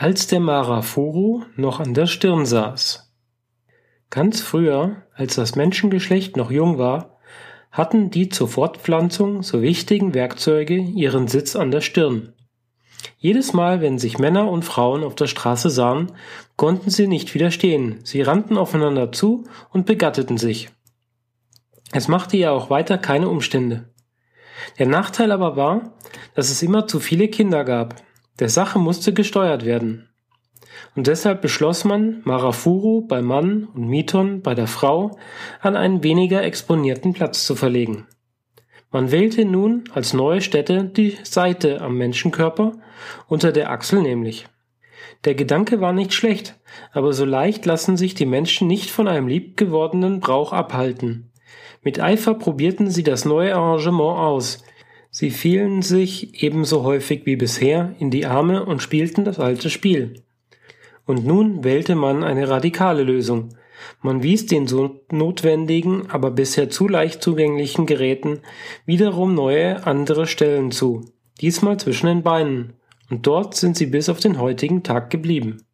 [0.00, 3.12] als der Marafuru noch an der Stirn saß.
[4.08, 7.18] Ganz früher, als das Menschengeschlecht noch jung war,
[7.70, 12.32] hatten die zur Fortpflanzung so wichtigen Werkzeuge ihren Sitz an der Stirn.
[13.18, 16.12] Jedes Mal, wenn sich Männer und Frauen auf der Straße sahen,
[16.56, 20.70] konnten sie nicht widerstehen, sie rannten aufeinander zu und begatteten sich.
[21.92, 23.90] Es machte ja auch weiter keine Umstände.
[24.78, 25.92] Der Nachteil aber war,
[26.34, 27.96] dass es immer zu viele Kinder gab.
[28.40, 30.08] Der Sache musste gesteuert werden.
[30.96, 35.18] Und deshalb beschloss man, Marafuru bei Mann und Miton bei der Frau
[35.60, 38.06] an einen weniger exponierten Platz zu verlegen.
[38.90, 42.72] Man wählte nun als neue Stätte die Seite am Menschenkörper,
[43.28, 44.46] unter der Achsel nämlich.
[45.24, 46.58] Der Gedanke war nicht schlecht,
[46.92, 51.30] aber so leicht lassen sich die Menschen nicht von einem liebgewordenen Brauch abhalten.
[51.82, 54.64] Mit Eifer probierten sie das neue Arrangement aus.
[55.10, 60.22] Sie fielen sich ebenso häufig wie bisher in die Arme und spielten das alte Spiel.
[61.04, 63.48] Und nun wählte man eine radikale Lösung.
[64.02, 68.40] Man wies den so notwendigen, aber bisher zu leicht zugänglichen Geräten
[68.86, 71.06] wiederum neue andere Stellen zu,
[71.40, 72.74] diesmal zwischen den Beinen,
[73.10, 75.64] und dort sind sie bis auf den heutigen Tag geblieben.